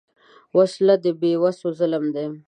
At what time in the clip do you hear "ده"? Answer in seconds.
2.15-2.25